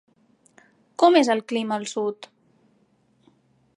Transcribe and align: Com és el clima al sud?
Com 1.03 1.19
és 1.21 1.29
el 1.33 1.43
clima 1.53 1.77
al 1.81 1.85
sud? 1.93 2.29